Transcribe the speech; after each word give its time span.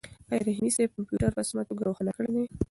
آیا 0.29 0.41
رحیمي 0.47 0.71
صیب 0.75 0.89
کمپیوټر 0.95 1.31
په 1.37 1.41
سمه 1.49 1.63
توګه 1.69 1.81
روښانه 1.83 2.11
کړی 2.17 2.31
دی؟ 2.35 2.45